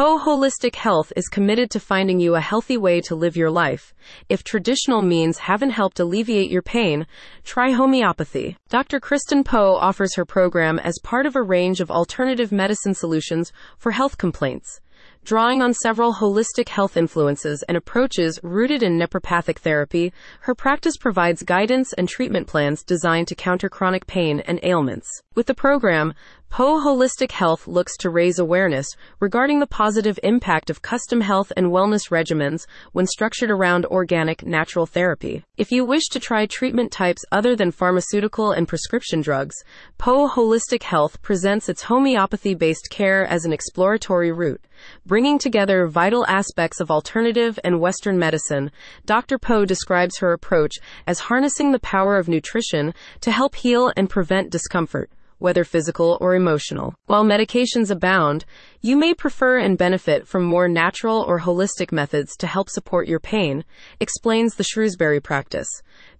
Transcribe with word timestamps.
Poe 0.00 0.18
Holistic 0.18 0.76
Health 0.76 1.12
is 1.14 1.28
committed 1.28 1.70
to 1.72 1.78
finding 1.78 2.20
you 2.20 2.34
a 2.34 2.40
healthy 2.40 2.78
way 2.78 3.02
to 3.02 3.14
live 3.14 3.36
your 3.36 3.50
life. 3.50 3.92
If 4.30 4.42
traditional 4.42 5.02
means 5.02 5.36
haven't 5.40 5.72
helped 5.72 6.00
alleviate 6.00 6.50
your 6.50 6.62
pain, 6.62 7.06
try 7.44 7.72
homeopathy. 7.72 8.56
Dr. 8.70 8.98
Kristen 8.98 9.44
Poe 9.44 9.74
offers 9.74 10.14
her 10.16 10.24
program 10.24 10.78
as 10.78 10.98
part 11.02 11.26
of 11.26 11.36
a 11.36 11.42
range 11.42 11.82
of 11.82 11.90
alternative 11.90 12.50
medicine 12.50 12.94
solutions 12.94 13.52
for 13.76 13.90
health 13.90 14.16
complaints. 14.16 14.80
Drawing 15.22 15.60
on 15.60 15.74
several 15.74 16.14
holistic 16.14 16.70
health 16.70 16.96
influences 16.96 17.62
and 17.68 17.76
approaches 17.76 18.40
rooted 18.42 18.82
in 18.82 18.98
naturopathic 18.98 19.58
therapy, 19.58 20.14
her 20.40 20.54
practice 20.54 20.96
provides 20.96 21.42
guidance 21.42 21.92
and 21.92 22.08
treatment 22.08 22.46
plans 22.46 22.82
designed 22.82 23.28
to 23.28 23.34
counter 23.34 23.68
chronic 23.68 24.06
pain 24.06 24.40
and 24.40 24.60
ailments. 24.62 25.08
With 25.34 25.46
the 25.46 25.54
program, 25.54 26.14
Poe 26.50 26.80
Holistic 26.80 27.30
Health 27.30 27.68
looks 27.68 27.96
to 27.98 28.10
raise 28.10 28.40
awareness 28.40 28.88
regarding 29.20 29.60
the 29.60 29.68
positive 29.68 30.18
impact 30.24 30.68
of 30.68 30.82
custom 30.82 31.20
health 31.20 31.52
and 31.56 31.68
wellness 31.68 32.10
regimens 32.10 32.66
when 32.90 33.06
structured 33.06 33.52
around 33.52 33.86
organic, 33.86 34.44
natural 34.44 34.84
therapy. 34.84 35.44
If 35.56 35.70
you 35.70 35.84
wish 35.84 36.08
to 36.08 36.18
try 36.18 36.46
treatment 36.46 36.90
types 36.90 37.24
other 37.30 37.54
than 37.54 37.70
pharmaceutical 37.70 38.50
and 38.50 38.66
prescription 38.66 39.20
drugs, 39.20 39.54
Poe 39.96 40.28
Holistic 40.28 40.82
Health 40.82 41.22
presents 41.22 41.68
its 41.68 41.84
homeopathy 41.84 42.54
based 42.54 42.88
care 42.90 43.24
as 43.24 43.44
an 43.44 43.52
exploratory 43.52 44.32
route. 44.32 44.64
Bringing 45.06 45.38
together 45.38 45.86
vital 45.86 46.26
aspects 46.26 46.80
of 46.80 46.90
alternative 46.90 47.60
and 47.62 47.80
Western 47.80 48.18
medicine, 48.18 48.72
Dr. 49.06 49.38
Poe 49.38 49.64
describes 49.64 50.18
her 50.18 50.32
approach 50.32 50.78
as 51.06 51.20
harnessing 51.20 51.70
the 51.70 51.78
power 51.78 52.16
of 52.16 52.28
nutrition 52.28 52.92
to 53.20 53.30
help 53.30 53.54
heal 53.54 53.92
and 53.96 54.10
prevent 54.10 54.50
discomfort 54.50 55.10
whether 55.40 55.64
physical 55.64 56.16
or 56.20 56.34
emotional. 56.34 56.94
While 57.06 57.24
medications 57.24 57.90
abound, 57.90 58.44
you 58.80 58.96
may 58.96 59.14
prefer 59.14 59.58
and 59.58 59.76
benefit 59.76 60.26
from 60.26 60.44
more 60.44 60.68
natural 60.68 61.22
or 61.26 61.40
holistic 61.40 61.90
methods 61.92 62.36
to 62.36 62.46
help 62.46 62.70
support 62.70 63.08
your 63.08 63.20
pain, 63.20 63.64
explains 63.98 64.54
the 64.54 64.64
Shrewsbury 64.64 65.20
practice. 65.20 65.68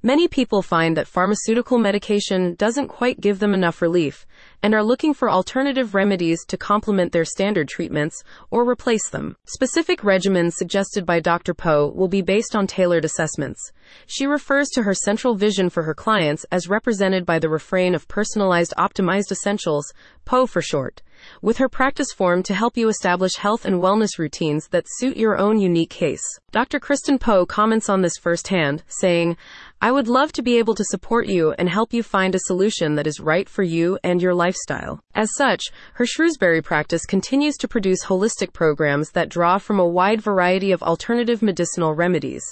Many 0.03 0.29
people 0.29 0.63
find 0.63 0.97
that 0.97 1.07
pharmaceutical 1.07 1.79
medication 1.79 2.55
doesn't 2.55 2.89
quite 2.89 3.21
give 3.21 3.39
them 3.39 3.55
enough 3.55 3.81
relief 3.81 4.27
and 4.63 4.75
are 4.75 4.83
looking 4.83 5.15
for 5.15 5.31
alternative 5.31 5.95
remedies 5.95 6.45
to 6.47 6.57
complement 6.57 7.13
their 7.13 7.25
standard 7.25 7.69
treatments 7.69 8.23
or 8.51 8.69
replace 8.69 9.09
them. 9.11 9.37
Specific 9.47 10.01
regimens 10.01 10.53
suggested 10.53 11.07
by 11.07 11.21
Dr. 11.21 11.55
Poe 11.55 11.93
will 11.95 12.09
be 12.09 12.23
based 12.23 12.55
on 12.55 12.67
tailored 12.67 13.05
assessments. 13.05 13.73
She 14.07 14.27
refers 14.27 14.69
to 14.71 14.83
her 14.83 14.95
central 14.95 15.35
vision 15.35 15.71
for 15.71 15.83
her 15.85 15.95
clients 15.95 16.45
as 16.51 16.69
represented 16.69 17.25
by 17.25 17.39
the 17.39 17.49
refrain 17.49 17.95
of 17.95 18.09
personalized 18.09 18.75
optimized 18.77 19.33
essentials, 19.33 19.93
POE 20.25 20.47
for 20.47 20.63
short 20.63 21.03
with 21.43 21.59
her 21.59 21.69
practice 21.69 22.13
form 22.13 22.43
to 22.45 22.55
help 22.55 22.77
you 22.77 22.89
establish 22.89 23.37
health 23.37 23.65
and 23.65 23.83
wellness 23.83 24.19
routines 24.19 24.69
that 24.69 24.87
suit 24.89 25.17
your 25.17 25.39
own 25.39 25.61
unique 25.61 25.91
case. 25.91 26.23
Dr. 26.51 26.81
Kristen 26.81 27.19
Poe 27.19 27.47
comments 27.47 27.89
on 27.89 28.03
this 28.03 28.17
firsthand, 28.17 28.83
saying, 28.89 29.37
I 29.83 29.91
would 29.91 30.09
love 30.09 30.31
to 30.33 30.43
be 30.43 30.59
able 30.59 30.75
to 30.75 30.85
support 30.85 31.27
you 31.27 31.53
and 31.53 31.67
help 31.67 31.95
you 31.95 32.03
find 32.03 32.35
a 32.35 32.41
solution 32.41 32.97
that 32.97 33.07
is 33.07 33.19
right 33.19 33.49
for 33.49 33.63
you 33.63 33.99
and 34.05 34.21
your 34.21 34.35
lifestyle. 34.35 35.01
As 35.15 35.31
such, 35.35 35.65
her 35.95 36.05
Shrewsbury 36.05 36.61
practice 36.61 37.07
continues 37.07 37.57
to 37.57 37.69
produce 37.69 38.05
holistic 38.05 38.53
programs 38.53 39.13
that 39.13 39.31
draw 39.31 39.57
from 39.57 39.81
a 39.81 39.89
wide 39.89 40.21
variety 40.21 40.71
of 40.71 40.83
alternative 40.83 41.41
medicinal 41.41 41.95
remedies. 41.95 42.43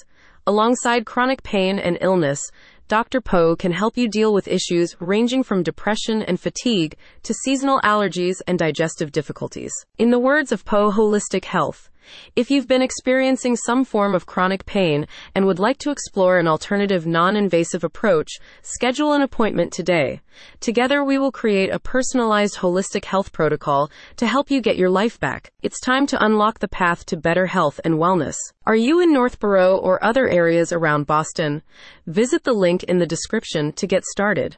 Alongside 0.47 1.05
chronic 1.05 1.43
pain 1.43 1.77
and 1.77 1.99
illness, 2.01 2.41
Dr. 2.87 3.21
Poe 3.21 3.55
can 3.55 3.73
help 3.73 3.95
you 3.95 4.09
deal 4.09 4.33
with 4.33 4.47
issues 4.47 4.95
ranging 4.99 5.43
from 5.43 5.61
depression 5.61 6.23
and 6.23 6.39
fatigue 6.39 6.95
to 7.21 7.35
seasonal 7.35 7.79
allergies 7.81 8.37
and 8.47 8.57
digestive 8.57 9.11
difficulties. 9.11 9.71
In 9.99 10.09
the 10.09 10.17
words 10.17 10.51
of 10.51 10.65
Poe 10.65 10.89
Holistic 10.89 11.45
Health, 11.45 11.91
if 12.35 12.49
you've 12.49 12.67
been 12.67 12.81
experiencing 12.81 13.55
some 13.55 13.83
form 13.83 14.15
of 14.15 14.25
chronic 14.25 14.65
pain 14.65 15.07
and 15.35 15.45
would 15.45 15.59
like 15.59 15.77
to 15.79 15.91
explore 15.91 16.37
an 16.37 16.47
alternative 16.47 17.05
non 17.05 17.35
invasive 17.35 17.83
approach, 17.83 18.39
schedule 18.61 19.13
an 19.13 19.21
appointment 19.21 19.73
today. 19.73 20.21
Together, 20.59 21.03
we 21.03 21.17
will 21.17 21.31
create 21.31 21.69
a 21.69 21.79
personalized 21.79 22.57
holistic 22.57 23.05
health 23.05 23.31
protocol 23.31 23.89
to 24.15 24.27
help 24.27 24.49
you 24.49 24.61
get 24.61 24.77
your 24.77 24.89
life 24.89 25.19
back. 25.19 25.51
It's 25.61 25.79
time 25.79 26.07
to 26.07 26.23
unlock 26.23 26.59
the 26.59 26.67
path 26.67 27.05
to 27.07 27.17
better 27.17 27.47
health 27.47 27.79
and 27.83 27.95
wellness. 27.95 28.37
Are 28.65 28.75
you 28.75 28.99
in 28.99 29.11
Northborough 29.11 29.77
or 29.77 30.03
other 30.03 30.27
areas 30.27 30.71
around 30.71 31.07
Boston? 31.07 31.61
Visit 32.07 32.43
the 32.43 32.53
link 32.53 32.83
in 32.83 32.99
the 32.99 33.07
description 33.07 33.71
to 33.73 33.87
get 33.87 34.05
started. 34.05 34.57